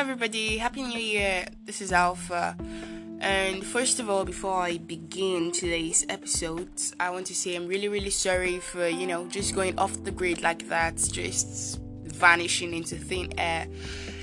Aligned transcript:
everybody. 0.00 0.56
Happy 0.56 0.82
New 0.82 0.98
Year. 0.98 1.44
This 1.66 1.82
is 1.82 1.92
Alpha. 1.92 2.56
And 3.20 3.62
first 3.62 4.00
of 4.00 4.08
all, 4.08 4.24
before 4.24 4.62
I 4.62 4.78
begin 4.78 5.52
today's 5.52 6.06
episode, 6.08 6.70
I 6.98 7.10
want 7.10 7.26
to 7.26 7.34
say 7.34 7.54
I'm 7.54 7.66
really, 7.66 7.88
really 7.88 8.08
sorry 8.08 8.60
for, 8.60 8.88
you 8.88 9.06
know, 9.06 9.26
just 9.26 9.54
going 9.54 9.78
off 9.78 10.02
the 10.02 10.10
grid 10.10 10.40
like 10.40 10.66
that, 10.70 10.96
just 10.96 11.82
vanishing 12.04 12.72
into 12.72 12.96
thin 12.96 13.38
air. 13.38 13.68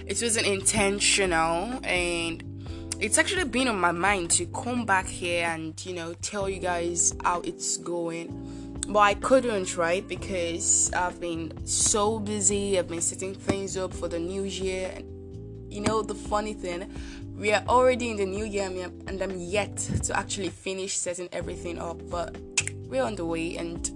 It 0.08 0.20
wasn't 0.20 0.48
intentional, 0.48 1.80
and 1.84 2.44
it's 3.00 3.20
actually 3.20 3.44
been 3.44 3.68
on 3.68 3.80
my 3.80 3.92
mind 3.92 4.32
to 4.32 4.48
come 4.48 4.84
back 4.84 5.06
here 5.06 5.46
and, 5.46 5.80
you 5.86 5.94
know, 5.94 6.16
tell 6.24 6.50
you 6.50 6.60
guys 6.60 7.14
how 7.24 7.42
it's 7.42 7.78
going. 7.78 8.80
But 8.90 9.00
I 9.00 9.14
couldn't, 9.14 9.78
right? 9.78 10.06
Because 10.08 10.92
I've 10.94 11.22
been 11.22 11.68
so 11.68 12.18
busy, 12.18 12.80
I've 12.80 12.88
been 12.88 13.00
setting 13.00 13.36
things 13.36 13.78
up 13.78 13.94
for 13.94 14.08
the 14.08 14.18
new 14.18 14.42
year. 14.42 15.04
You 15.78 15.84
know, 15.84 16.02
the 16.02 16.16
funny 16.16 16.56
thing, 16.56 16.92
we 17.38 17.54
are 17.54 17.64
already 17.68 18.10
in 18.10 18.18
the 18.18 18.26
new 18.26 18.46
year 18.46 18.66
and 18.66 19.22
I'm 19.22 19.40
yet 19.40 19.78
to 20.06 20.18
actually 20.18 20.50
finish 20.50 20.98
setting 20.98 21.30
everything 21.32 21.78
up, 21.78 22.02
but 22.10 22.36
we're 22.88 23.04
on 23.04 23.16
the 23.16 23.26
way 23.26 23.58
and 23.58 23.88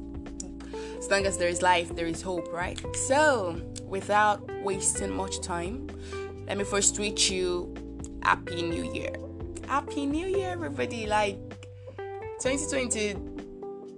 as 0.99 1.09
long 1.09 1.25
as 1.25 1.39
there 1.39 1.47
is 1.47 1.63
life, 1.63 1.95
there 1.95 2.05
is 2.05 2.21
hope, 2.21 2.53
right? 2.53 2.79
So, 2.95 3.59
without 3.87 4.47
wasting 4.61 5.09
much 5.09 5.41
time, 5.41 5.87
let 6.45 6.59
me 6.59 6.65
first 6.65 6.99
wish 6.99 7.31
you 7.31 7.73
Happy 8.21 8.61
New 8.61 8.93
Year. 8.93 9.15
Happy 9.65 10.05
New 10.05 10.27
Year, 10.27 10.51
everybody. 10.51 11.07
Like, 11.07 11.39
2020 12.41 13.15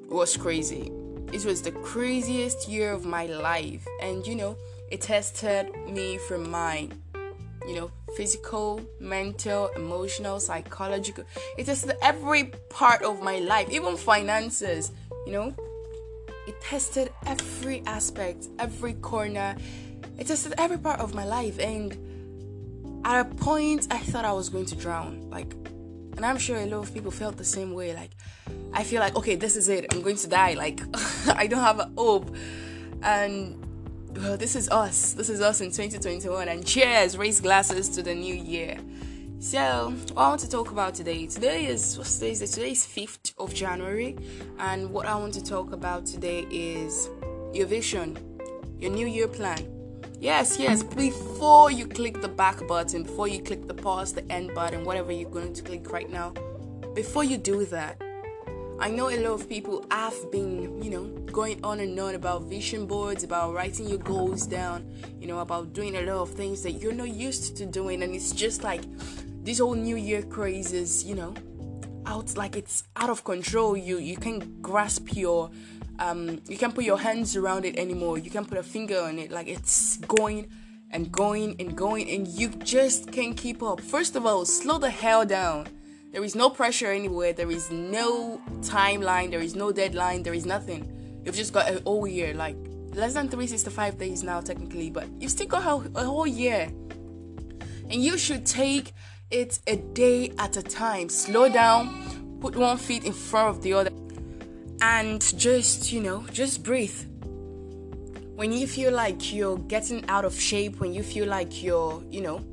was 0.07 0.37
crazy. 0.37 0.89
It 1.33 1.43
was 1.43 1.61
the 1.61 1.71
craziest 1.71 2.69
year 2.69 2.93
of 2.93 3.03
my 3.03 3.25
life, 3.25 3.85
and 4.01 4.25
you 4.25 4.35
know, 4.35 4.55
it 4.89 5.01
tested 5.01 5.75
me 5.85 6.17
from 6.17 6.49
my 6.49 6.87
you 7.67 7.75
know, 7.75 7.91
physical, 8.15 8.81
mental, 8.99 9.67
emotional, 9.75 10.39
psychological. 10.39 11.23
It 11.57 11.65
tested 11.65 11.95
every 12.01 12.45
part 12.69 13.01
of 13.01 13.21
my 13.21 13.39
life, 13.39 13.69
even 13.71 13.97
finances, 13.97 14.91
you 15.25 15.33
know. 15.33 15.55
It 16.47 16.59
tested 16.61 17.11
every 17.25 17.83
aspect, 17.85 18.47
every 18.59 18.93
corner. 18.93 19.55
It 20.17 20.27
tested 20.27 20.53
every 20.57 20.77
part 20.77 20.99
of 20.99 21.13
my 21.13 21.25
life. 21.25 21.57
And 21.59 21.97
at 23.05 23.21
a 23.21 23.25
point, 23.35 23.87
I 23.89 23.99
thought 23.99 24.25
I 24.25 24.33
was 24.33 24.49
going 24.49 24.65
to 24.65 24.75
drown. 24.75 25.29
Like, 25.29 25.53
and 26.15 26.25
I'm 26.25 26.37
sure 26.37 26.57
a 26.57 26.65
lot 26.65 26.79
of 26.87 26.93
people 26.93 27.11
felt 27.11 27.37
the 27.37 27.45
same 27.45 27.73
way. 27.73 27.93
Like, 27.95 28.11
I 28.73 28.83
feel 28.83 28.99
like, 28.99 29.15
okay, 29.15 29.35
this 29.35 29.55
is 29.55 29.69
it. 29.69 29.93
I'm 29.93 30.01
going 30.01 30.17
to 30.17 30.27
die. 30.27 30.53
Like, 30.53 30.81
I 31.27 31.47
don't 31.47 31.61
have 31.61 31.79
a 31.79 31.89
hope. 31.97 32.35
And 33.01 33.57
well, 34.17 34.37
this 34.37 34.55
is 34.55 34.69
us. 34.69 35.13
This 35.13 35.29
is 35.29 35.41
us 35.41 35.61
in 35.61 35.67
2021. 35.67 36.47
And 36.47 36.65
cheers, 36.65 37.17
raise 37.17 37.41
glasses 37.41 37.89
to 37.89 38.03
the 38.03 38.13
new 38.13 38.33
year. 38.33 38.77
So, 39.39 39.93
what 40.13 40.25
I 40.25 40.29
want 40.29 40.41
to 40.41 40.49
talk 40.49 40.71
about 40.71 40.95
today. 40.95 41.25
Today 41.27 41.65
is 41.65 41.97
what's 41.97 42.17
today? 42.17 42.31
Is 42.31 42.51
today 42.51 42.71
is 42.71 42.85
5th 42.85 43.33
of 43.37 43.53
January, 43.53 44.15
and 44.59 44.89
what 44.91 45.05
I 45.05 45.15
want 45.15 45.33
to 45.33 45.43
talk 45.43 45.73
about 45.73 46.05
today 46.05 46.47
is 46.49 47.09
your 47.53 47.65
vision, 47.67 48.17
your 48.79 48.91
new 48.91 49.07
year 49.07 49.27
plan. 49.27 49.67
Yes, 50.19 50.57
yes. 50.57 50.83
Before 50.83 51.69
you 51.69 51.85
click 51.85 52.21
the 52.21 52.29
back 52.29 52.65
button, 52.67 53.03
before 53.03 53.27
you 53.27 53.41
click 53.41 53.67
the 53.67 53.73
pause, 53.73 54.13
the 54.13 54.23
end 54.31 54.53
button, 54.55 54.85
whatever 54.85 55.11
you're 55.11 55.29
going 55.29 55.53
to 55.53 55.61
click 55.61 55.91
right 55.91 56.09
now, 56.09 56.33
before 56.95 57.25
you 57.25 57.37
do 57.37 57.65
that, 57.65 58.01
I 58.79 58.89
know 58.89 59.09
a 59.09 59.17
lot 59.17 59.33
of 59.33 59.47
people 59.47 59.85
have 59.91 60.31
been, 60.31 60.81
you 60.81 60.89
know, 60.89 61.05
going 61.31 61.63
on 61.63 61.79
and 61.79 61.97
on 61.99 62.15
about 62.15 62.43
vision 62.43 62.85
boards, 62.85 63.23
about 63.23 63.53
writing 63.53 63.87
your 63.87 63.99
goals 63.99 64.45
down, 64.45 64.91
you 65.19 65.27
know, 65.27 65.39
about 65.39 65.73
doing 65.73 65.95
a 65.95 66.01
lot 66.01 66.21
of 66.21 66.31
things 66.31 66.63
that 66.63 66.71
you're 66.73 66.93
not 66.93 67.09
used 67.09 67.55
to 67.57 67.65
doing, 67.65 68.03
and 68.03 68.13
it's 68.13 68.31
just 68.31 68.63
like 68.63 68.81
this 69.43 69.59
whole 69.59 69.75
New 69.75 69.95
Year 69.95 70.21
craze 70.21 70.73
is, 70.73 71.03
you 71.03 71.15
know, 71.15 71.33
out 72.05 72.35
like 72.35 72.55
it's 72.55 72.83
out 72.95 73.09
of 73.09 73.23
control. 73.23 73.77
You 73.77 73.99
you 73.99 74.17
can't 74.17 74.61
grasp 74.61 75.15
your, 75.15 75.51
um, 75.99 76.41
you 76.47 76.57
can't 76.57 76.75
put 76.75 76.83
your 76.83 76.97
hands 76.99 77.35
around 77.35 77.65
it 77.65 77.77
anymore. 77.77 78.17
You 78.17 78.31
can't 78.31 78.47
put 78.47 78.57
a 78.57 78.63
finger 78.63 78.99
on 78.99 79.19
it. 79.19 79.31
Like 79.31 79.47
it's 79.47 79.97
going 79.97 80.49
and 80.91 81.11
going 81.11 81.55
and 81.59 81.75
going, 81.75 82.09
and 82.09 82.27
you 82.27 82.49
just 82.49 83.11
can't 83.11 83.37
keep 83.37 83.63
up. 83.63 83.81
First 83.81 84.15
of 84.15 84.25
all, 84.25 84.45
slow 84.45 84.77
the 84.77 84.89
hell 84.89 85.25
down 85.25 85.67
there 86.13 86.23
is 86.23 86.35
no 86.35 86.51
pressure 86.51 86.91
anywhere. 86.91 87.33
There 87.33 87.49
is 87.49 87.71
no 87.71 88.39
timeline. 88.61 89.31
There 89.31 89.41
is 89.41 89.55
no 89.55 89.71
deadline. 89.71 90.21
There 90.21 90.35
is 90.35 90.45
nothing. 90.45 91.21
You've 91.25 91.35
just 91.35 91.53
got 91.53 91.69
a 91.69 91.81
whole 91.81 92.05
year, 92.05 92.35
like 92.35 92.55
less 92.93 93.15
than 93.15 93.29
365 93.29 93.97
days 93.97 94.21
now, 94.23 94.39
technically, 94.39 94.91
but 94.91 95.07
you've 95.19 95.31
still 95.31 95.47
got 95.47 95.63
a, 95.95 96.05
whole 96.05 96.27
year. 96.27 96.71
And 97.89 97.95
you 97.95 98.19
should 98.19 98.45
take 98.45 98.93
it 99.31 99.59
a 99.65 99.77
day 99.77 100.31
at 100.37 100.55
a 100.55 100.61
time. 100.61 101.09
Slow 101.09 101.49
down, 101.49 102.37
put 102.39 102.55
one 102.55 102.77
foot 102.77 103.03
in 103.05 103.13
front 103.13 103.49
of 103.49 103.63
the 103.63 103.73
other, 103.73 103.91
and 104.81 105.19
just, 105.39 105.91
you 105.91 105.99
know, 105.99 106.23
just 106.31 106.61
breathe. 106.61 107.05
When 108.35 108.51
you 108.51 108.67
feel 108.67 108.93
like 108.93 109.33
you're 109.33 109.57
getting 109.57 110.07
out 110.09 110.25
of 110.25 110.39
shape, 110.39 110.79
when 110.79 110.93
you 110.93 111.01
feel 111.01 111.27
like 111.27 111.63
you're, 111.63 112.03
you 112.07 112.21
know, 112.21 112.45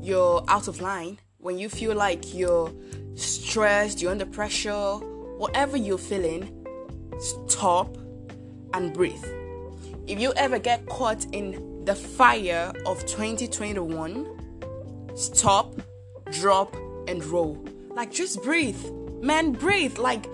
you're 0.00 0.44
out 0.48 0.66
of 0.66 0.80
line, 0.80 1.18
when 1.44 1.58
you 1.58 1.68
feel 1.68 1.94
like 1.94 2.34
you're 2.34 2.72
stressed, 3.16 4.00
you're 4.00 4.10
under 4.10 4.24
pressure, 4.24 4.94
whatever 5.36 5.76
you're 5.76 5.98
feeling, 5.98 6.48
stop 7.18 7.98
and 8.72 8.94
breathe. 8.94 9.22
If 10.06 10.18
you 10.18 10.32
ever 10.36 10.58
get 10.58 10.86
caught 10.86 11.26
in 11.32 11.84
the 11.84 11.94
fire 11.94 12.72
of 12.86 13.04
2021, 13.04 14.26
stop, 15.16 15.74
drop, 16.32 16.74
and 17.08 17.22
roll. 17.26 17.62
Like, 17.90 18.10
just 18.10 18.42
breathe. 18.42 18.82
Man, 19.20 19.52
breathe. 19.52 19.98
Like, 19.98 20.24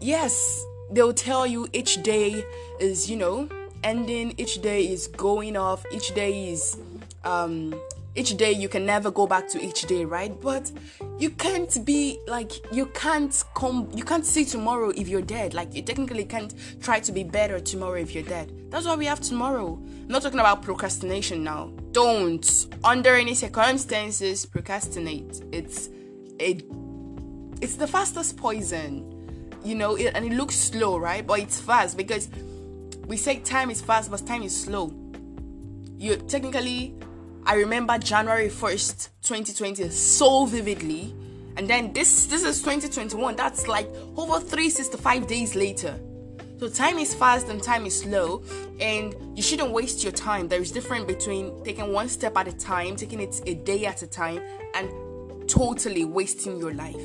yes, 0.00 0.64
they'll 0.90 1.14
tell 1.14 1.46
you 1.46 1.68
each 1.72 2.02
day 2.02 2.44
is, 2.80 3.08
you 3.08 3.16
know, 3.16 3.48
ending, 3.84 4.34
each 4.36 4.60
day 4.62 4.84
is 4.84 5.06
going 5.06 5.56
off, 5.56 5.84
each 5.92 6.12
day 6.12 6.50
is 6.50 6.76
um 7.22 7.72
each 8.16 8.36
day 8.36 8.52
you 8.52 8.68
can 8.68 8.86
never 8.86 9.10
go 9.10 9.26
back 9.26 9.48
to 9.48 9.62
each 9.62 9.82
day 9.82 10.04
right? 10.04 10.40
But 10.40 10.70
you 11.18 11.30
can't 11.30 11.84
be 11.84 12.20
like 12.26 12.52
you 12.72 12.86
can't 12.86 13.42
come 13.54 13.88
you 13.94 14.04
can't 14.04 14.24
see 14.24 14.44
tomorrow 14.44 14.90
if 14.90 15.08
you're 15.08 15.22
dead. 15.22 15.54
Like 15.54 15.74
you 15.74 15.82
technically 15.82 16.24
can't 16.24 16.54
try 16.80 17.00
to 17.00 17.12
be 17.12 17.24
better 17.24 17.58
tomorrow 17.60 17.98
if 17.98 18.14
you're 18.14 18.24
dead. 18.24 18.52
That's 18.70 18.86
why 18.86 18.96
we 18.96 19.06
have 19.06 19.20
tomorrow. 19.20 19.74
I'm 19.74 20.08
not 20.08 20.22
talking 20.22 20.40
about 20.40 20.62
procrastination 20.62 21.42
now. 21.42 21.72
Don't 21.92 22.66
under 22.84 23.14
any 23.14 23.34
circumstances 23.34 24.46
procrastinate. 24.46 25.42
It's 25.52 25.88
it 26.38 26.64
it's 27.60 27.76
the 27.76 27.86
fastest 27.86 28.36
poison 28.36 29.10
you 29.64 29.74
know 29.74 29.96
it, 29.96 30.12
and 30.14 30.24
it 30.24 30.32
looks 30.32 30.54
slow 30.54 30.98
right? 30.98 31.26
But 31.26 31.40
it's 31.40 31.60
fast 31.60 31.96
because 31.96 32.28
we 33.06 33.16
say 33.16 33.40
time 33.40 33.70
is 33.70 33.80
fast 33.80 34.10
but 34.10 34.24
time 34.26 34.42
is 34.42 34.58
slow. 34.58 34.92
You 35.96 36.16
technically 36.16 36.94
I 37.46 37.56
remember 37.56 37.98
January 37.98 38.48
1st, 38.48 39.10
2020 39.22 39.90
so 39.90 40.46
vividly. 40.46 41.14
And 41.58 41.68
then 41.68 41.92
this 41.92 42.26
this 42.26 42.42
is 42.42 42.60
2021. 42.60 43.36
That's 43.36 43.68
like 43.68 43.88
over 44.16 44.40
365 44.40 45.26
days 45.26 45.54
later. 45.54 46.00
So 46.58 46.68
time 46.68 46.98
is 46.98 47.14
fast 47.14 47.48
and 47.48 47.62
time 47.62 47.84
is 47.84 48.00
slow, 48.00 48.42
and 48.80 49.14
you 49.36 49.42
shouldn't 49.42 49.72
waste 49.72 50.02
your 50.02 50.12
time. 50.12 50.48
There 50.48 50.60
is 50.60 50.72
difference 50.72 51.04
between 51.04 51.62
taking 51.64 51.92
one 51.92 52.08
step 52.08 52.36
at 52.38 52.48
a 52.48 52.52
time, 52.52 52.96
taking 52.96 53.20
it 53.20 53.42
a 53.46 53.54
day 53.54 53.84
at 53.84 54.02
a 54.02 54.06
time, 54.06 54.40
and 54.74 55.48
totally 55.48 56.06
wasting 56.06 56.56
your 56.58 56.72
life. 56.72 56.96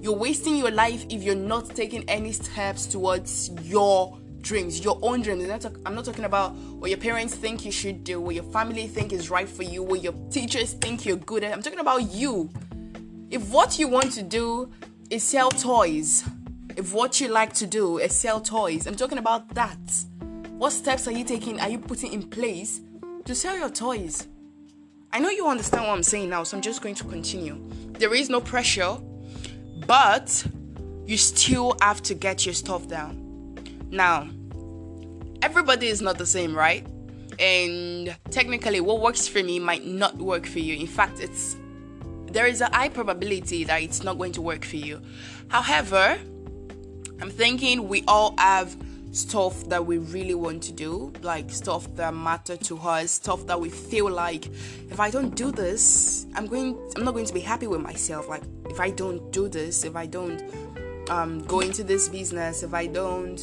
You're 0.00 0.16
wasting 0.16 0.56
your 0.56 0.72
life 0.72 1.06
if 1.08 1.22
you're 1.22 1.36
not 1.36 1.70
taking 1.76 2.02
any 2.08 2.32
steps 2.32 2.86
towards 2.86 3.50
your 3.62 4.18
dreams, 4.42 4.84
your 4.84 4.98
own 5.02 5.22
dreams. 5.22 5.48
I'm 5.86 5.94
not 5.94 6.04
talking 6.04 6.24
about 6.24 6.54
what 6.54 6.90
your 6.90 6.98
parents 6.98 7.34
think 7.34 7.64
you 7.64 7.72
should 7.72 8.04
do, 8.04 8.20
what 8.20 8.34
your 8.34 8.44
family 8.44 8.86
think 8.86 9.12
is 9.12 9.30
right 9.30 9.48
for 9.48 9.62
you, 9.62 9.82
what 9.82 10.02
your 10.02 10.14
teachers 10.30 10.74
think 10.74 11.06
you're 11.06 11.16
good 11.16 11.44
at. 11.44 11.52
I'm 11.52 11.62
talking 11.62 11.78
about 11.78 12.10
you. 12.12 12.50
If 13.30 13.50
what 13.50 13.78
you 13.78 13.88
want 13.88 14.12
to 14.12 14.22
do 14.22 14.70
is 15.08 15.22
sell 15.22 15.50
toys, 15.50 16.24
if 16.76 16.92
what 16.92 17.20
you 17.20 17.28
like 17.28 17.52
to 17.54 17.66
do 17.66 17.98
is 17.98 18.14
sell 18.14 18.40
toys, 18.40 18.86
I'm 18.86 18.96
talking 18.96 19.18
about 19.18 19.48
that. 19.54 19.78
What 20.50 20.72
steps 20.72 21.08
are 21.08 21.12
you 21.12 21.24
taking, 21.24 21.60
are 21.60 21.68
you 21.68 21.78
putting 21.78 22.12
in 22.12 22.28
place 22.28 22.80
to 23.24 23.34
sell 23.34 23.56
your 23.56 23.70
toys? 23.70 24.28
I 25.12 25.18
know 25.18 25.28
you 25.28 25.46
understand 25.46 25.86
what 25.86 25.92
I'm 25.92 26.02
saying 26.02 26.30
now, 26.30 26.42
so 26.44 26.56
I'm 26.56 26.62
just 26.62 26.82
going 26.82 26.94
to 26.96 27.04
continue. 27.04 27.58
There 27.98 28.14
is 28.14 28.30
no 28.30 28.40
pressure, 28.40 28.96
but 29.86 30.46
you 31.06 31.16
still 31.16 31.76
have 31.80 32.02
to 32.02 32.14
get 32.14 32.46
your 32.46 32.54
stuff 32.54 32.88
down. 32.88 33.18
Now, 33.90 34.28
everybody 35.42 35.88
is 35.88 36.00
not 36.00 36.18
the 36.18 36.26
same, 36.26 36.54
right? 36.54 36.86
And 37.38 38.16
technically, 38.30 38.80
what 38.80 39.00
works 39.00 39.26
for 39.26 39.42
me 39.42 39.58
might 39.58 39.84
not 39.84 40.16
work 40.16 40.46
for 40.46 40.60
you. 40.60 40.76
In 40.76 40.86
fact, 40.86 41.20
it's 41.20 41.56
there 42.26 42.46
is 42.46 42.60
a 42.60 42.66
high 42.72 42.88
probability 42.88 43.64
that 43.64 43.82
it's 43.82 44.02
not 44.02 44.16
going 44.16 44.32
to 44.32 44.40
work 44.40 44.64
for 44.64 44.76
you. 44.76 45.02
However, 45.48 46.18
I'm 47.20 47.30
thinking 47.30 47.88
we 47.88 48.04
all 48.08 48.34
have 48.38 48.74
stuff 49.12 49.68
that 49.68 49.84
we 49.84 49.98
really 49.98 50.34
want 50.34 50.62
to 50.62 50.72
do, 50.72 51.12
like 51.22 51.50
stuff 51.50 51.94
that 51.96 52.14
matter 52.14 52.56
to 52.56 52.78
us, 52.78 53.10
stuff 53.12 53.46
that 53.46 53.60
we 53.60 53.68
feel 53.68 54.10
like 54.10 54.46
if 54.90 54.98
I 54.98 55.10
don't 55.10 55.34
do 55.34 55.52
this, 55.52 56.26
I'm 56.34 56.46
going 56.46 56.78
I'm 56.96 57.04
not 57.04 57.12
going 57.12 57.26
to 57.26 57.34
be 57.34 57.40
happy 57.40 57.66
with 57.66 57.80
myself. 57.80 58.28
Like 58.28 58.42
if 58.70 58.80
I 58.80 58.90
don't 58.90 59.30
do 59.32 59.48
this, 59.48 59.84
if 59.84 59.96
I 59.96 60.06
don't 60.06 60.42
um, 61.10 61.42
go 61.44 61.60
into 61.60 61.84
this 61.84 62.08
business, 62.08 62.62
if 62.62 62.72
I 62.72 62.86
don't 62.86 63.38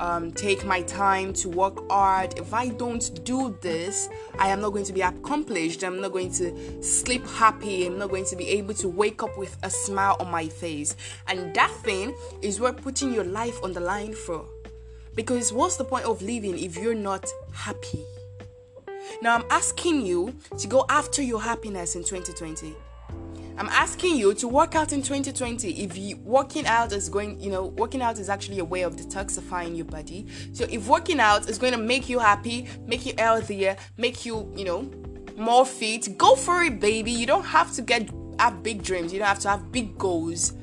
um, 0.00 0.32
take 0.32 0.64
my 0.64 0.82
time 0.82 1.32
to 1.34 1.48
work 1.48 1.88
hard, 1.90 2.38
if 2.38 2.52
I 2.54 2.68
don't 2.68 3.22
do 3.24 3.56
this, 3.60 4.08
I 4.38 4.48
am 4.48 4.60
not 4.60 4.70
going 4.70 4.86
to 4.86 4.92
be 4.92 5.02
accomplished. 5.02 5.84
I'm 5.84 6.00
not 6.00 6.12
going 6.12 6.32
to 6.32 6.82
sleep 6.82 7.26
happy. 7.26 7.86
I'm 7.86 7.98
not 7.98 8.08
going 8.08 8.24
to 8.24 8.36
be 8.36 8.48
able 8.48 8.74
to 8.74 8.88
wake 8.88 9.22
up 9.22 9.36
with 9.36 9.56
a 9.62 9.70
smile 9.70 10.16
on 10.18 10.30
my 10.30 10.48
face. 10.48 10.96
And 11.28 11.54
that 11.54 11.70
thing 11.84 12.16
is 12.40 12.60
worth 12.60 12.82
putting 12.82 13.12
your 13.12 13.24
life 13.24 13.62
on 13.62 13.74
the 13.74 13.80
line 13.80 14.14
for. 14.14 14.46
Because 15.14 15.52
what's 15.52 15.76
the 15.76 15.84
point 15.84 16.06
of 16.06 16.22
living 16.22 16.58
if 16.58 16.76
you're 16.76 16.94
not 16.94 17.26
happy? 17.52 18.04
Now, 19.22 19.34
I'm 19.34 19.44
asking 19.50 20.06
you 20.06 20.34
to 20.58 20.66
go 20.66 20.86
after 20.88 21.20
your 21.22 21.42
happiness 21.42 21.94
in 21.94 22.04
2020. 22.04 22.74
I'm 23.60 23.68
asking 23.68 24.16
you 24.16 24.32
to 24.36 24.48
work 24.48 24.74
out 24.74 24.94
in 24.94 25.02
2020. 25.02 25.82
If 25.84 25.94
you 25.94 26.16
working 26.24 26.64
out 26.66 26.94
is 26.94 27.10
going, 27.10 27.38
you 27.38 27.50
know, 27.50 27.66
working 27.66 28.00
out 28.00 28.18
is 28.18 28.30
actually 28.30 28.58
a 28.58 28.64
way 28.64 28.80
of 28.80 28.96
detoxifying 28.96 29.76
your 29.76 29.84
body. 29.84 30.26
So 30.54 30.64
if 30.70 30.88
working 30.88 31.20
out 31.20 31.46
is 31.46 31.58
going 31.58 31.74
to 31.74 31.78
make 31.78 32.08
you 32.08 32.18
happy, 32.18 32.68
make 32.86 33.04
you 33.04 33.12
healthier, 33.18 33.76
make 33.98 34.24
you, 34.24 34.50
you 34.56 34.64
know, 34.64 34.90
more 35.36 35.66
fit, 35.66 36.16
go 36.16 36.36
for 36.36 36.62
it, 36.62 36.80
baby. 36.80 37.12
You 37.12 37.26
don't 37.26 37.44
have 37.44 37.70
to 37.74 37.82
get 37.82 38.08
have 38.38 38.62
big 38.62 38.82
dreams. 38.82 39.12
You 39.12 39.18
don't 39.18 39.28
have 39.28 39.40
to 39.40 39.50
have 39.50 39.70
big 39.70 39.98
goals. 39.98 40.54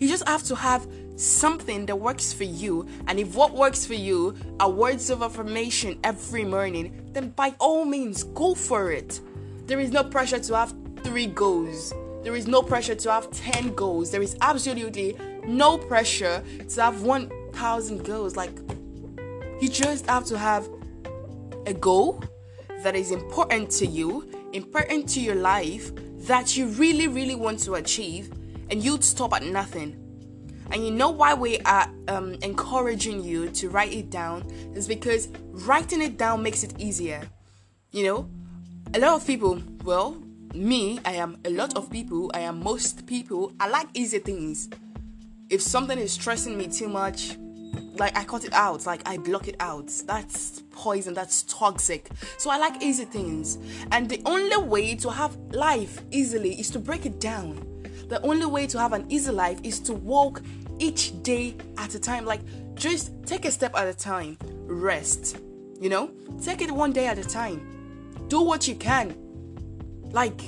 You 0.00 0.08
just 0.08 0.26
have 0.26 0.42
to 0.44 0.56
have 0.56 0.84
something 1.14 1.86
that 1.86 1.94
works 1.94 2.32
for 2.32 2.42
you. 2.42 2.88
And 3.06 3.20
if 3.20 3.36
what 3.36 3.52
works 3.54 3.86
for 3.86 3.94
you 3.94 4.34
are 4.58 4.68
words 4.68 5.10
of 5.10 5.22
affirmation 5.22 6.00
every 6.02 6.44
morning, 6.44 7.08
then 7.12 7.28
by 7.28 7.54
all 7.60 7.84
means, 7.84 8.24
go 8.24 8.56
for 8.56 8.90
it. 8.90 9.20
There 9.66 9.78
is 9.78 9.92
no 9.92 10.02
pressure 10.02 10.40
to 10.40 10.56
have 10.56 10.74
three 11.04 11.28
goals. 11.28 11.94
There 12.22 12.36
is 12.36 12.46
no 12.46 12.62
pressure 12.62 12.94
to 12.94 13.10
have 13.10 13.30
10 13.30 13.74
goals. 13.74 14.10
There 14.10 14.22
is 14.22 14.36
absolutely 14.40 15.16
no 15.46 15.76
pressure 15.76 16.42
to 16.68 16.82
have 16.82 17.02
1,000 17.02 18.04
goals. 18.04 18.36
Like, 18.36 18.52
you 19.60 19.68
just 19.68 20.06
have 20.06 20.24
to 20.26 20.38
have 20.38 20.68
a 21.66 21.74
goal 21.74 22.22
that 22.82 22.94
is 22.94 23.10
important 23.10 23.70
to 23.70 23.86
you, 23.86 24.28
important 24.52 25.08
to 25.10 25.20
your 25.20 25.34
life, 25.34 25.90
that 26.26 26.56
you 26.56 26.66
really, 26.66 27.08
really 27.08 27.34
want 27.34 27.58
to 27.60 27.74
achieve, 27.74 28.30
and 28.70 28.82
you'd 28.82 29.02
stop 29.02 29.32
at 29.32 29.42
nothing. 29.42 29.98
And 30.70 30.84
you 30.84 30.90
know 30.90 31.10
why 31.10 31.34
we 31.34 31.58
are 31.60 31.90
um, 32.08 32.34
encouraging 32.42 33.22
you 33.22 33.50
to 33.50 33.68
write 33.68 33.92
it 33.92 34.10
down 34.10 34.42
is 34.74 34.88
because 34.88 35.28
writing 35.50 36.00
it 36.00 36.16
down 36.16 36.42
makes 36.42 36.62
it 36.62 36.72
easier. 36.78 37.28
You 37.90 38.04
know, 38.04 38.30
a 38.94 38.98
lot 38.98 39.20
of 39.20 39.26
people, 39.26 39.60
well, 39.84 40.21
me, 40.54 40.98
I 41.04 41.14
am 41.14 41.38
a 41.44 41.50
lot 41.50 41.76
of 41.76 41.90
people, 41.90 42.30
I 42.34 42.40
am 42.40 42.62
most 42.62 43.06
people, 43.06 43.52
I 43.60 43.68
like 43.68 43.88
easy 43.94 44.18
things. 44.18 44.68
If 45.48 45.60
something 45.62 45.98
is 45.98 46.12
stressing 46.12 46.56
me 46.56 46.68
too 46.68 46.88
much, 46.88 47.36
like 47.96 48.16
I 48.16 48.24
cut 48.24 48.44
it 48.44 48.52
out, 48.52 48.86
like 48.86 49.06
I 49.06 49.16
block 49.18 49.48
it 49.48 49.56
out. 49.60 49.88
That's 50.06 50.62
poison, 50.70 51.14
that's 51.14 51.42
toxic. 51.44 52.10
So 52.38 52.50
I 52.50 52.58
like 52.58 52.82
easy 52.82 53.04
things. 53.04 53.58
And 53.90 54.08
the 54.08 54.20
only 54.24 54.56
way 54.56 54.94
to 54.96 55.10
have 55.10 55.36
life 55.52 56.00
easily 56.10 56.58
is 56.58 56.70
to 56.70 56.78
break 56.78 57.06
it 57.06 57.20
down. 57.20 57.66
The 58.08 58.20
only 58.22 58.46
way 58.46 58.66
to 58.66 58.78
have 58.78 58.92
an 58.92 59.06
easy 59.08 59.30
life 59.30 59.60
is 59.62 59.78
to 59.80 59.92
walk 59.92 60.42
each 60.78 61.22
day 61.22 61.54
at 61.78 61.94
a 61.94 62.00
time. 62.00 62.24
Like 62.24 62.40
just 62.74 63.12
take 63.24 63.44
a 63.44 63.50
step 63.50 63.74
at 63.76 63.86
a 63.86 63.94
time. 63.94 64.38
Rest. 64.66 65.38
You 65.80 65.88
know? 65.88 66.10
Take 66.42 66.62
it 66.62 66.70
one 66.70 66.92
day 66.92 67.06
at 67.06 67.18
a 67.18 67.24
time. 67.24 67.60
Do 68.28 68.42
what 68.42 68.66
you 68.66 68.74
can. 68.74 69.21
Like 70.12 70.40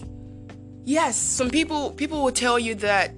yes, 0.84 1.16
some 1.16 1.50
people 1.50 1.90
people 1.90 2.22
will 2.22 2.32
tell 2.32 2.58
you 2.58 2.75
that 2.76 3.12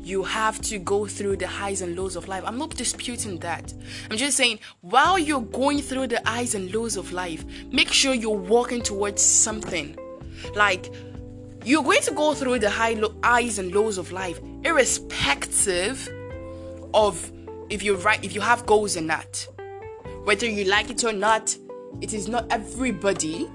you 0.00 0.22
have 0.22 0.60
to 0.60 0.78
go 0.78 1.04
through 1.04 1.36
the 1.36 1.48
highs 1.48 1.82
and 1.82 1.96
lows 1.96 2.14
of 2.14 2.28
life. 2.28 2.44
I'm 2.46 2.58
not 2.58 2.70
disputing 2.70 3.38
that. 3.40 3.74
I'm 4.08 4.16
just 4.16 4.36
saying, 4.36 4.60
while 4.80 5.18
you're 5.18 5.40
going 5.40 5.82
through 5.82 6.06
the 6.06 6.22
highs 6.24 6.54
and 6.54 6.72
lows 6.72 6.96
of 6.96 7.12
life, 7.12 7.44
make 7.72 7.88
sure 7.88 8.14
you're 8.14 8.30
walking 8.30 8.82
towards 8.82 9.20
something. 9.20 9.98
Like, 10.54 10.94
you're 11.64 11.82
going 11.82 12.02
to 12.02 12.12
go 12.12 12.34
through 12.34 12.60
the 12.60 12.70
high 12.70 12.92
lo- 12.92 13.16
highs 13.24 13.58
and 13.58 13.74
lows 13.74 13.98
of 13.98 14.12
life, 14.12 14.38
irrespective 14.62 16.08
of 16.94 17.32
if 17.68 17.82
you're 17.82 17.96
right 17.96 18.24
if 18.24 18.32
you 18.32 18.40
have 18.40 18.64
goals 18.64 18.96
or 18.96 19.00
not. 19.00 19.48
Whether 20.22 20.46
you 20.46 20.66
like 20.66 20.88
it 20.88 21.02
or 21.02 21.12
not, 21.12 21.56
it 22.00 22.14
is 22.14 22.28
not 22.28 22.46
everybody 22.52 23.50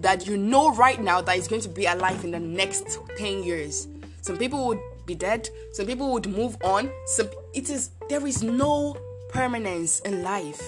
that 0.00 0.26
you 0.26 0.36
know 0.36 0.74
right 0.74 1.00
now 1.00 1.20
that 1.20 1.36
is 1.36 1.48
going 1.48 1.62
to 1.62 1.68
be 1.68 1.86
alive 1.86 2.24
in 2.24 2.30
the 2.30 2.40
next 2.40 2.98
10 3.16 3.42
years. 3.42 3.86
Some 4.22 4.36
people 4.36 4.66
would 4.66 4.80
be 5.06 5.14
dead, 5.14 5.48
some 5.72 5.86
people 5.86 6.12
would 6.12 6.26
move 6.26 6.56
on. 6.62 6.90
Some 7.06 7.28
it 7.54 7.68
is 7.70 7.90
there 8.08 8.26
is 8.26 8.42
no 8.42 8.96
permanence 9.30 10.00
in 10.00 10.22
life. 10.22 10.62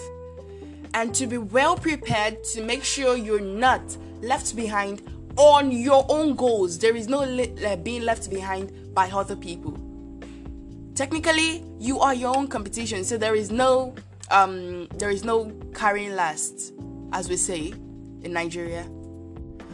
And 0.94 1.14
to 1.14 1.26
be 1.26 1.38
well 1.38 1.76
prepared 1.76 2.44
to 2.52 2.62
make 2.62 2.84
sure 2.84 3.16
you're 3.16 3.40
not 3.40 3.82
left 4.20 4.54
behind 4.54 5.02
on 5.36 5.72
your 5.72 6.04
own 6.08 6.34
goals. 6.34 6.78
There 6.78 6.94
is 6.94 7.08
no 7.08 7.24
li- 7.24 7.54
uh, 7.64 7.76
being 7.76 8.02
left 8.02 8.28
behind 8.30 8.94
by 8.94 9.08
other 9.10 9.36
people. 9.36 9.78
Technically, 10.94 11.64
you 11.78 12.00
are 12.00 12.12
your 12.14 12.36
own 12.36 12.48
competition, 12.48 13.04
so 13.04 13.16
there 13.16 13.34
is 13.34 13.50
no 13.50 13.94
um 14.30 14.88
there 14.98 15.10
is 15.10 15.24
no 15.24 15.50
carrying 15.74 16.14
last, 16.14 16.72
as 17.12 17.28
we 17.28 17.36
say 17.36 17.72
in 18.22 18.32
Nigeria. 18.32 18.86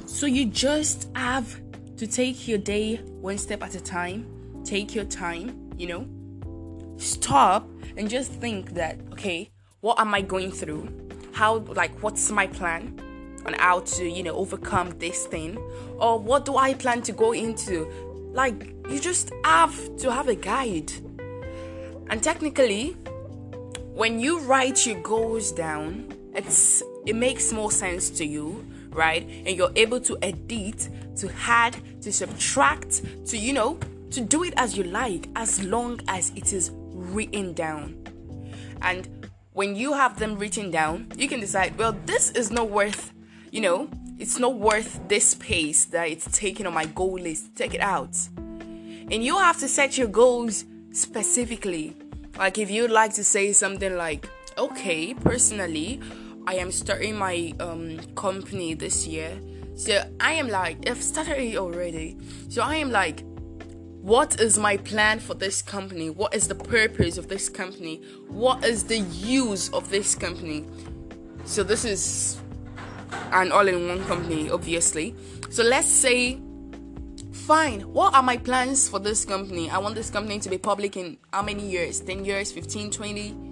So 0.08 0.24
you 0.24 0.46
just 0.46 1.10
have 1.14 1.60
to 1.98 2.06
take 2.06 2.48
your 2.48 2.56
day 2.56 2.96
one 3.20 3.36
step 3.36 3.62
at 3.62 3.74
a 3.74 3.80
time. 3.80 4.26
Take 4.64 4.94
your 4.94 5.04
time, 5.04 5.70
you 5.76 5.86
know. 5.86 6.08
Stop 6.96 7.68
and 7.94 8.08
just 8.08 8.32
think 8.32 8.70
that 8.70 8.98
okay, 9.12 9.50
what 9.80 10.00
am 10.00 10.14
I 10.14 10.22
going 10.22 10.50
through? 10.50 10.88
How 11.32 11.58
like 11.58 11.92
what's 12.02 12.30
my 12.30 12.46
plan 12.46 12.98
on 13.44 13.52
how 13.52 13.80
to, 13.80 14.08
you 14.08 14.22
know, 14.22 14.34
overcome 14.34 14.98
this 14.98 15.26
thing? 15.26 15.58
Or 15.98 16.18
what 16.18 16.46
do 16.46 16.56
I 16.56 16.72
plan 16.72 17.02
to 17.02 17.12
go 17.12 17.32
into? 17.32 17.86
Like 18.32 18.74
you 18.88 18.98
just 18.98 19.30
have 19.44 19.76
to 19.98 20.10
have 20.10 20.28
a 20.28 20.34
guide. 20.34 20.90
And 22.08 22.22
technically, 22.22 22.96
when 23.92 24.18
you 24.20 24.40
write 24.40 24.86
your 24.86 25.00
goals 25.02 25.52
down, 25.52 26.14
it's 26.34 26.82
it 27.04 27.14
makes 27.14 27.52
more 27.52 27.70
sense 27.70 28.08
to 28.10 28.24
you, 28.24 28.64
right? 28.98 29.22
And 29.46 29.56
you're 29.56 29.72
able 29.76 30.00
to 30.00 30.18
edit, 30.20 30.88
to 31.16 31.30
add, 31.46 31.76
to 32.02 32.12
subtract, 32.12 33.02
to 33.28 33.38
you 33.38 33.52
know, 33.54 33.78
to 34.10 34.20
do 34.20 34.44
it 34.44 34.54
as 34.56 34.76
you 34.76 34.84
like, 34.84 35.28
as 35.36 35.64
long 35.64 36.00
as 36.08 36.30
it 36.36 36.52
is 36.52 36.70
written 36.74 37.54
down. 37.54 37.96
And 38.82 39.28
when 39.52 39.74
you 39.74 39.92
have 39.92 40.18
them 40.18 40.36
written 40.36 40.70
down, 40.70 41.10
you 41.16 41.28
can 41.28 41.40
decide, 41.40 41.78
well, 41.78 41.96
this 42.06 42.30
is 42.32 42.50
not 42.50 42.70
worth, 42.70 43.12
you 43.50 43.60
know, 43.60 43.88
it's 44.18 44.38
not 44.38 44.54
worth 44.54 45.00
this 45.08 45.30
space 45.30 45.84
that 45.86 46.08
it's 46.08 46.36
taking 46.36 46.66
on 46.66 46.74
my 46.74 46.86
goal 46.86 47.14
list. 47.14 47.54
Take 47.54 47.74
it 47.74 47.80
out. 47.80 48.16
And 48.36 49.24
you 49.24 49.38
have 49.38 49.58
to 49.60 49.68
set 49.68 49.96
your 49.96 50.08
goals 50.08 50.64
specifically. 50.92 51.96
Like 52.36 52.58
if 52.58 52.70
you'd 52.70 52.90
like 52.90 53.14
to 53.14 53.24
say 53.24 53.52
something 53.52 53.96
like, 53.96 54.28
okay, 54.56 55.14
personally, 55.14 56.00
I 56.48 56.54
am 56.54 56.72
starting 56.72 57.14
my 57.14 57.52
um 57.60 57.98
company 58.14 58.72
this 58.72 59.06
year. 59.06 59.38
So 59.74 60.02
I 60.18 60.32
am 60.32 60.48
like, 60.48 60.88
I've 60.88 61.02
started 61.02 61.36
it 61.36 61.58
already. 61.58 62.16
So 62.48 62.62
I 62.62 62.76
am 62.76 62.90
like, 62.90 63.22
what 64.00 64.40
is 64.40 64.58
my 64.58 64.78
plan 64.78 65.20
for 65.20 65.34
this 65.34 65.60
company? 65.60 66.08
What 66.08 66.34
is 66.34 66.48
the 66.48 66.54
purpose 66.54 67.18
of 67.18 67.28
this 67.28 67.50
company? 67.50 68.00
What 68.28 68.64
is 68.64 68.84
the 68.84 69.00
use 69.40 69.68
of 69.74 69.90
this 69.90 70.14
company? 70.14 70.64
So 71.44 71.62
this 71.62 71.84
is 71.84 72.40
an 73.32 73.52
all-in-one 73.52 74.06
company, 74.06 74.48
obviously. 74.48 75.14
So 75.50 75.62
let's 75.62 75.86
say 75.86 76.40
fine 77.32 77.80
what 77.92 78.14
are 78.14 78.22
my 78.22 78.36
plans 78.36 78.88
for 78.88 78.98
this 78.98 79.24
company 79.24 79.70
i 79.70 79.78
want 79.78 79.94
this 79.94 80.10
company 80.10 80.38
to 80.38 80.50
be 80.50 80.58
public 80.58 80.98
in 80.98 81.16
how 81.32 81.40
many 81.40 81.66
years 81.66 81.98
10 82.00 82.24
years 82.24 82.52
15 82.52 82.90
20 82.90 83.47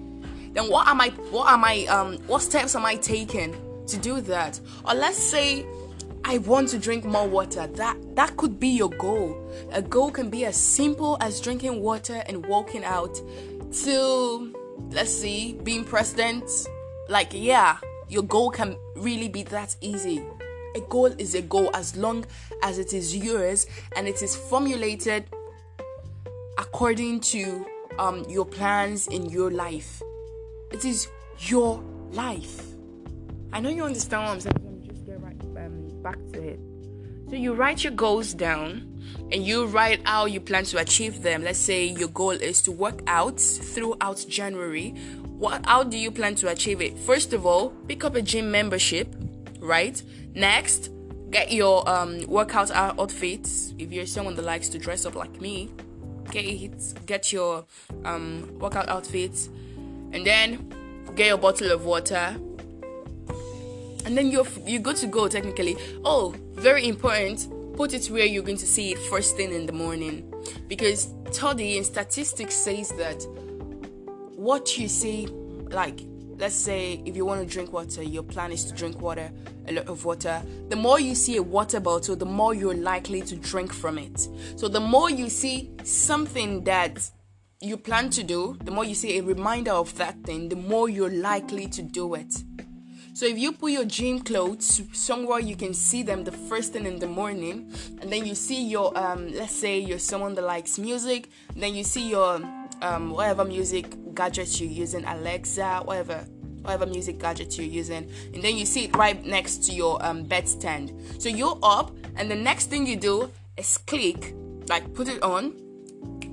then 0.57 0.71
what 0.71 0.89
am 0.89 1.03
i 1.03 1.11
what 1.31 1.53
am 1.53 1.65
i 1.65 1.85
um 1.87 2.17
what 2.27 2.41
steps 2.41 2.75
am 2.75 2.85
i 2.87 2.97
taking 2.97 3.55
to 3.87 3.97
do 3.99 4.21
that? 4.23 4.59
Or 4.85 4.95
let's 4.95 5.19
say 5.19 5.67
i 6.25 6.39
want 6.39 6.69
to 6.71 6.79
drink 6.79 7.05
more 7.05 7.29
water. 7.29 7.67
That 7.67 7.97
that 8.17 8.37
could 8.39 8.59
be 8.59 8.69
your 8.69 8.89
goal. 8.89 9.39
A 9.73 9.83
goal 9.83 10.11
can 10.11 10.31
be 10.31 10.47
as 10.47 10.57
simple 10.57 11.19
as 11.21 11.41
drinking 11.41 11.83
water 11.83 12.23
and 12.27 12.45
walking 12.47 12.85
out 12.85 13.21
to 13.83 14.55
let's 14.91 15.13
see 15.13 15.59
being 15.63 15.85
president. 15.85 16.51
Like 17.09 17.29
yeah 17.33 17.77
your 18.09 18.23
goal 18.23 18.51
can 18.51 18.77
really 18.97 19.29
be 19.29 19.43
that 19.45 19.77
easy. 19.83 20.25
A 20.75 20.81
goal 20.89 21.13
is 21.19 21.35
a 21.35 21.43
goal 21.43 21.71
as 21.75 21.97
long 21.97 22.25
as 22.63 22.79
it 22.79 22.95
is 22.95 23.15
yours 23.15 23.67
and 23.95 24.09
it 24.09 24.23
is 24.23 24.35
formulated 24.35 25.27
according 26.59 27.21
to 27.21 27.67
um, 27.99 28.25
your 28.29 28.47
plans 28.47 29.07
in 29.09 29.27
your 29.27 29.51
life. 29.51 30.03
It 30.71 30.85
is 30.85 31.09
your 31.41 31.83
life. 32.11 32.63
I 33.53 33.61
know 33.61 33.69
you 33.69 33.85
understand 33.85 34.25
what 34.25 34.33
I'm 34.33 34.41
saying. 34.41 34.57
Let 34.63 34.73
me 34.75 34.89
just 34.89 35.07
get 35.07 35.21
right 35.21 35.41
um, 35.65 36.03
back 36.03 36.19
to 36.33 36.43
it. 36.43 36.61
So 37.29 37.37
you 37.37 37.55
write 37.55 37.83
your 37.83 37.93
goals 37.93 38.35
down 38.35 39.03
and 39.33 39.45
you 39.45 39.67
write 39.67 40.07
how 40.07 40.27
you 40.27 40.41
plan 40.41 40.65
to 40.65 40.79
achieve 40.79 41.23
them. 41.23 41.43
Let's 41.43 41.59
say 41.59 41.87
your 41.87 42.09
goal 42.09 42.31
is 42.31 42.63
to 42.63 42.73
work 42.73 43.03
out 43.07 43.41
throughout 43.41 44.25
January. 44.29 44.91
What 45.39 45.67
how 45.67 45.83
do 45.83 45.99
you 45.99 46.11
plan 46.11 46.35
to 46.37 46.49
achieve 46.49 46.81
it? 46.81 46.99
First 46.99 47.33
of 47.33 47.45
all, 47.45 47.71
pick 47.89 48.05
up 48.05 48.15
a 48.15 48.23
gym 48.23 48.51
membership, 48.51 49.15
right? 49.61 50.01
Next, 50.35 50.91
get 51.31 51.53
your 51.53 51.89
um, 51.89 52.27
workout 52.27 52.71
outfits. 52.71 53.75
If 53.79 53.93
you're 53.93 54.07
someone 54.07 54.35
that 54.37 54.45
likes 54.45 54.69
to 54.71 54.79
dress 54.79 55.05
up 55.05 55.15
like 55.15 55.41
me, 55.41 55.71
get 56.31 56.45
it, 56.45 56.95
get 57.07 57.33
your 57.33 57.65
um, 58.05 58.57
workout 58.59 58.89
outfits, 58.89 59.49
and 60.17 60.27
then 60.27 61.05
get 61.15 61.27
your 61.27 61.37
bottle 61.37 61.71
of 61.71 61.85
water. 61.85 62.35
And 64.07 64.17
then 64.17 64.31
you're 64.31 64.47
you're 64.65 64.81
good 64.81 64.97
to 64.97 65.07
go 65.07 65.29
technically. 65.29 65.77
Oh 66.05 66.35
very 66.55 66.89
important 66.89 67.53
put 67.77 67.93
it 67.93 68.07
where 68.07 68.25
you're 68.25 68.43
going 68.43 68.57
to 68.57 68.67
see 68.67 68.93
it 68.93 68.99
first 68.99 69.37
thing 69.37 69.53
in 69.53 69.67
the 69.67 69.73
morning. 69.73 70.33
Because 70.69 71.13
study 71.31 71.77
and 71.77 71.85
statistics 71.85 72.55
says 72.55 72.89
that 72.97 73.23
what 74.37 74.79
you 74.79 74.89
see 74.89 75.27
like 75.71 76.01
let's 76.39 76.55
say 76.55 77.03
if 77.05 77.17
you 77.17 77.27
want 77.27 77.41
to 77.41 77.47
drink 77.47 77.73
water 77.73 78.03
your 78.03 78.23
plan 78.23 78.53
is 78.53 78.65
to 78.65 78.75
drink 78.75 79.01
water 79.01 79.31
a 79.69 79.73
lot 79.73 79.87
of 79.87 80.05
water. 80.07 80.41
The 80.71 80.77
more 80.77 80.99
you 80.99 81.15
see 81.15 81.37
a 81.37 81.43
water 81.43 81.81
bottle 81.81 82.17
the 82.17 82.25
more 82.25 82.55
you're 82.55 82.75
likely 82.75 83.21
to 83.21 83.37
drink 83.37 83.71
from 83.71 83.99
it. 83.99 84.29
So 84.57 84.69
the 84.69 84.81
more 84.81 85.11
you 85.11 85.29
see 85.29 85.73
something 85.83 86.65
that 86.65 87.11
you 87.61 87.77
plan 87.77 88.11
to 88.11 88.23
do 88.23 88.57
the 88.65 88.71
more 88.71 88.85
you 88.85 88.95
see 88.95 89.19
a 89.19 89.23
reminder 89.23 89.73
of 89.73 89.97
that 89.97 90.21
thing 90.25 90.49
the 90.49 90.57
more 90.57 90.89
you're 90.89 91.11
likely 91.11 91.67
to 91.67 91.83
do 91.83 92.15
it 92.15 92.45
so 93.17 93.25
if 93.25 93.39
you 93.39 93.53
put 93.53 93.73
your 93.73 93.87
gym 93.87 94.21
clothes 94.21 94.83
somewhere 94.93 95.41
you 95.41 95.57
can 95.57 95.73
see 95.73 96.03
them 96.03 96.23
the 96.23 96.33
first 96.33 96.75
thing 96.75 96.85
in 96.85 96.99
the 96.99 97.07
morning, 97.07 97.73
and 98.03 98.13
then 98.13 98.27
you 98.27 98.35
see 98.35 98.63
your 98.63 98.93
um, 98.95 99.33
let's 99.33 99.57
say 99.57 99.79
you're 99.79 99.99
someone 99.99 100.35
that 100.35 100.45
likes 100.45 100.79
music, 100.79 101.31
then 101.55 101.75
you 101.75 101.83
see 101.83 102.11
your 102.11 102.43
um, 102.83 103.13
whatever 103.13 103.47
music 103.47 103.87
gadgets 104.15 104.61
you're 104.61 104.69
using, 104.69 105.03
Alexa, 105.07 105.81
whatever 105.87 106.27
whatever 106.61 106.85
music 106.85 107.19
gadget 107.19 107.57
you're 107.57 107.67
using, 107.67 108.07
and 108.35 108.43
then 108.43 108.59
you 108.59 108.67
see 108.67 108.85
it 108.85 108.95
right 108.95 109.25
next 109.25 109.65
to 109.65 109.73
your 109.73 109.97
um, 110.05 110.25
bed 110.25 110.47
stand. 110.47 110.93
So 111.19 111.31
you're 111.31 111.59
up, 111.63 111.97
and 112.17 112.31
the 112.31 112.37
next 112.37 112.67
thing 112.67 112.87
you 112.87 112.97
do 112.97 113.31
is 113.57 113.79
click, 113.79 114.35
like 114.69 114.93
put 114.93 115.09
it 115.09 115.23
on, 115.23 115.55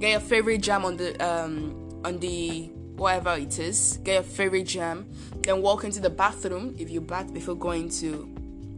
get 0.03 0.11
your 0.11 0.19
favorite 0.19 0.57
jam 0.57 0.83
on 0.83 0.97
the 0.97 1.15
um, 1.25 2.01
on 2.03 2.19
the 2.19 2.63
whatever 2.97 3.35
it 3.37 3.57
is, 3.57 3.99
get 4.03 4.15
your 4.15 4.23
favorite 4.23 4.65
jam, 4.65 5.09
then 5.43 5.61
walk 5.61 5.85
into 5.85 6.01
the 6.01 6.09
bathroom 6.09 6.75
if 6.77 6.89
you 6.89 6.99
bath 6.99 7.33
before 7.33 7.55
going 7.55 7.87
to 7.87 8.29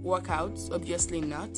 workout, 0.04 0.56
obviously 0.72 1.22
not. 1.22 1.50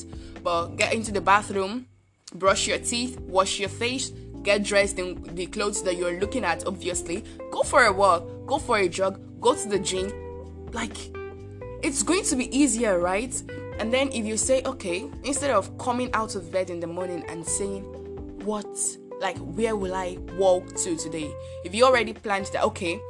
But 0.42 0.76
get 0.76 0.94
into 0.94 1.12
the 1.12 1.20
bathroom, 1.20 1.86
brush 2.34 2.66
your 2.66 2.78
teeth, 2.78 3.20
wash 3.20 3.60
your 3.60 3.68
face, 3.68 4.08
get 4.42 4.64
dressed 4.64 4.98
in 4.98 5.22
the 5.34 5.44
clothes 5.44 5.82
that 5.82 5.96
you're 5.96 6.18
looking 6.18 6.46
at, 6.46 6.66
obviously. 6.66 7.22
Go 7.50 7.62
for 7.62 7.84
a 7.84 7.92
walk, 7.92 8.26
go 8.46 8.58
for 8.58 8.78
a 8.78 8.88
jog, 8.88 9.20
go 9.38 9.54
to 9.54 9.68
the 9.68 9.78
gym. 9.78 10.10
Like, 10.72 10.96
it's 11.82 12.02
going 12.02 12.24
to 12.24 12.36
be 12.36 12.56
easier, 12.56 12.98
right? 12.98 13.34
And 13.78 13.92
then 13.92 14.08
if 14.14 14.24
you 14.24 14.38
say, 14.38 14.62
okay, 14.64 15.10
instead 15.24 15.50
of 15.50 15.76
coming 15.76 16.10
out 16.14 16.36
of 16.36 16.50
bed 16.50 16.70
in 16.70 16.80
the 16.80 16.86
morning 16.86 17.22
and 17.28 17.46
saying, 17.46 17.82
what 18.46 18.66
like 19.20 19.36
where 19.38 19.76
will 19.76 19.94
i 19.94 20.16
walk 20.36 20.74
to 20.76 20.96
today? 20.96 21.32
If 21.64 21.74
you 21.74 21.84
already 21.84 22.12
planned 22.12 22.46
that 22.52 22.64
okay 22.64 23.00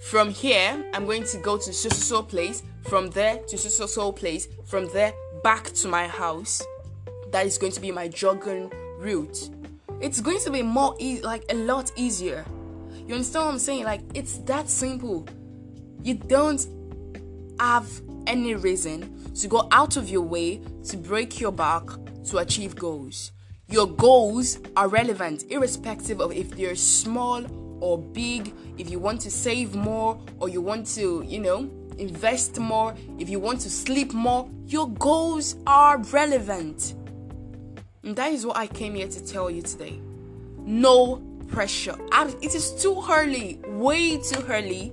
from 0.00 0.30
here 0.30 0.84
i'm 0.94 1.06
going 1.06 1.22
to 1.22 1.38
go 1.38 1.56
to 1.56 1.72
so 1.72 1.88
so 1.88 2.22
place 2.22 2.62
from 2.88 3.10
there 3.10 3.38
to 3.48 3.56
so 3.56 3.68
so 3.68 3.86
so 3.86 4.12
place 4.12 4.48
from 4.64 4.88
there 4.92 5.12
back 5.42 5.64
to 5.64 5.88
my 5.88 6.06
house 6.06 6.62
that 7.32 7.46
is 7.46 7.58
going 7.58 7.72
to 7.72 7.80
be 7.80 7.90
my 7.90 8.08
jogging 8.08 8.70
route. 8.98 9.50
It's 10.00 10.20
going 10.20 10.38
to 10.40 10.50
be 10.50 10.62
more 10.62 10.94
e- 10.98 11.20
like 11.22 11.44
a 11.50 11.54
lot 11.54 11.90
easier. 11.96 12.44
You 13.06 13.14
understand 13.14 13.46
what 13.46 13.52
i'm 13.52 13.58
saying? 13.58 13.84
Like 13.84 14.02
it's 14.14 14.38
that 14.38 14.68
simple. 14.68 15.26
You 16.02 16.14
don't 16.14 16.64
have 17.58 17.88
any 18.26 18.54
reason 18.54 19.32
to 19.34 19.48
go 19.48 19.68
out 19.72 19.96
of 19.96 20.08
your 20.08 20.22
way 20.22 20.60
to 20.84 20.96
break 20.96 21.40
your 21.40 21.52
back 21.52 21.84
to 22.26 22.38
achieve 22.38 22.76
goals 22.76 23.32
your 23.72 23.86
goals 23.86 24.58
are 24.76 24.86
relevant 24.86 25.44
irrespective 25.48 26.20
of 26.20 26.30
if 26.32 26.50
they're 26.50 26.76
small 26.76 27.44
or 27.82 27.98
big, 27.98 28.52
if 28.76 28.90
you 28.90 28.98
want 28.98 29.20
to 29.22 29.30
save 29.30 29.74
more 29.74 30.20
or 30.38 30.48
you 30.48 30.60
want 30.60 30.86
to, 30.86 31.24
you 31.26 31.40
know, 31.40 31.70
invest 31.98 32.58
more, 32.58 32.94
if 33.18 33.28
you 33.28 33.40
want 33.40 33.60
to 33.60 33.70
sleep 33.70 34.12
more, 34.12 34.48
your 34.66 34.88
goals 34.90 35.56
are 35.66 35.98
relevant. 35.98 36.94
And 38.02 38.14
that 38.16 38.32
is 38.32 38.44
what 38.44 38.56
I 38.56 38.66
came 38.66 38.94
here 38.94 39.08
to 39.08 39.24
tell 39.24 39.50
you 39.50 39.62
today. 39.62 39.98
No 40.58 41.22
pressure. 41.48 41.96
it 42.42 42.54
is 42.54 42.72
too 42.82 43.02
early, 43.10 43.58
way 43.66 44.18
too 44.18 44.44
early 44.48 44.92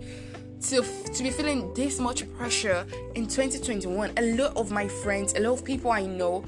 to, 0.61 0.81
to 0.81 1.23
be 1.23 1.29
feeling 1.29 1.73
this 1.73 1.99
much 1.99 2.31
pressure 2.33 2.85
in 3.15 3.27
2021. 3.27 4.11
A 4.17 4.35
lot 4.35 4.55
of 4.55 4.71
my 4.71 4.87
friends, 4.87 5.33
a 5.33 5.39
lot 5.39 5.53
of 5.53 5.63
people 5.63 5.91
I 5.91 6.05
know 6.05 6.45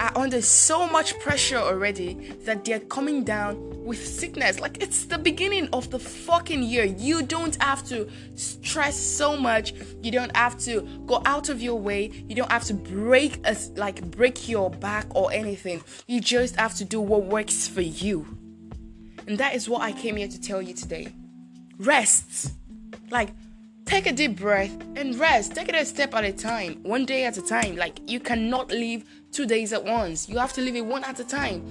are 0.00 0.16
under 0.16 0.40
so 0.40 0.86
much 0.86 1.18
pressure 1.20 1.56
already 1.56 2.14
that 2.44 2.64
they're 2.64 2.80
coming 2.80 3.24
down 3.24 3.84
with 3.84 4.06
sickness. 4.06 4.60
Like 4.60 4.82
it's 4.82 5.06
the 5.06 5.18
beginning 5.18 5.68
of 5.72 5.90
the 5.90 5.98
fucking 5.98 6.62
year. 6.62 6.84
You 6.84 7.22
don't 7.22 7.60
have 7.62 7.86
to 7.88 8.08
stress 8.34 8.98
so 8.98 9.36
much. 9.36 9.74
You 10.02 10.10
don't 10.10 10.34
have 10.36 10.58
to 10.60 10.82
go 11.06 11.22
out 11.24 11.48
of 11.48 11.60
your 11.60 11.78
way. 11.80 12.24
You 12.28 12.36
don't 12.36 12.52
have 12.52 12.64
to 12.64 12.74
break 12.74 13.40
a, 13.46 13.56
like 13.76 14.02
break 14.10 14.48
your 14.48 14.70
back 14.70 15.06
or 15.14 15.32
anything. 15.32 15.82
You 16.06 16.20
just 16.20 16.56
have 16.56 16.74
to 16.76 16.84
do 16.84 17.00
what 17.00 17.24
works 17.24 17.66
for 17.66 17.80
you. 17.80 18.26
And 19.26 19.38
that 19.38 19.54
is 19.54 19.68
what 19.68 19.82
I 19.82 19.92
came 19.92 20.16
here 20.16 20.28
to 20.28 20.40
tell 20.40 20.62
you 20.62 20.74
today. 20.74 21.12
Rest. 21.78 22.52
Like 23.10 23.30
take 23.88 24.06
a 24.06 24.12
deep 24.12 24.36
breath 24.36 24.76
and 24.96 25.18
rest. 25.18 25.54
Take 25.54 25.70
it 25.70 25.74
a 25.74 25.84
step 25.84 26.14
at 26.14 26.22
a 26.22 26.32
time, 26.32 26.78
one 26.82 27.06
day 27.06 27.24
at 27.24 27.38
a 27.38 27.42
time. 27.42 27.74
Like 27.74 27.98
you 28.06 28.20
cannot 28.20 28.70
live 28.70 29.02
two 29.32 29.46
days 29.46 29.72
at 29.72 29.82
once. 29.82 30.28
You 30.28 30.36
have 30.38 30.52
to 30.54 30.60
live 30.60 30.76
it 30.76 30.84
one 30.84 31.04
at 31.04 31.18
a 31.20 31.24
time. 31.24 31.66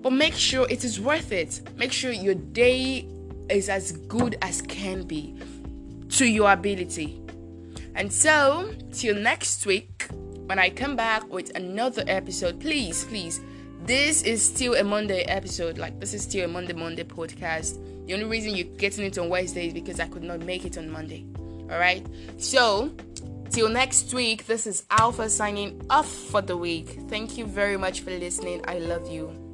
But 0.00 0.12
make 0.12 0.34
sure 0.34 0.66
it 0.70 0.82
is 0.82 0.98
worth 0.98 1.32
it. 1.32 1.60
Make 1.76 1.92
sure 1.92 2.10
your 2.10 2.34
day 2.34 3.06
is 3.50 3.68
as 3.68 3.92
good 3.92 4.38
as 4.40 4.62
can 4.62 5.02
be 5.06 5.36
to 6.10 6.24
your 6.24 6.50
ability. 6.50 7.20
And 7.94 8.10
so, 8.10 8.74
till 8.92 9.16
next 9.16 9.66
week, 9.66 10.06
when 10.46 10.58
I 10.58 10.70
come 10.70 10.96
back 10.96 11.30
with 11.30 11.54
another 11.54 12.04
episode, 12.06 12.60
please, 12.60 13.04
please, 13.04 13.40
this 13.84 14.22
is 14.22 14.42
still 14.42 14.74
a 14.74 14.84
Monday 14.84 15.22
episode. 15.22 15.78
Like, 15.78 16.00
this 16.00 16.14
is 16.14 16.22
still 16.22 16.44
a 16.44 16.48
Monday, 16.48 16.72
Monday 16.72 17.04
podcast. 17.04 17.78
The 18.06 18.14
only 18.14 18.26
reason 18.26 18.54
you're 18.54 18.66
getting 18.76 19.04
it 19.04 19.18
on 19.18 19.28
Wednesday 19.28 19.68
is 19.68 19.74
because 19.74 20.00
I 20.00 20.06
could 20.08 20.22
not 20.22 20.40
make 20.40 20.64
it 20.64 20.78
on 20.78 20.90
Monday. 20.90 21.24
All 21.38 21.78
right. 21.78 22.06
So, 22.38 22.92
till 23.50 23.68
next 23.68 24.12
week, 24.14 24.46
this 24.46 24.66
is 24.66 24.84
Alpha 24.90 25.28
signing 25.28 25.84
off 25.90 26.08
for 26.08 26.42
the 26.42 26.56
week. 26.56 26.98
Thank 27.08 27.36
you 27.38 27.46
very 27.46 27.76
much 27.76 28.00
for 28.00 28.10
listening. 28.10 28.64
I 28.66 28.78
love 28.78 29.10
you. 29.10 29.45